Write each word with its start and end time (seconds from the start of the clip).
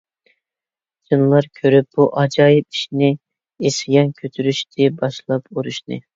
جىنلار 1.11 1.47
كۆرۈپ 1.59 1.99
بۇ 1.99 2.07
ئاجايىپ 2.21 2.79
ئىشنى، 2.79 3.11
ئىسيان 3.69 4.11
كۆتۈرۈشتى 4.23 4.91
باشلاپ 5.05 5.49
ئۇرۇشنى. 5.55 6.03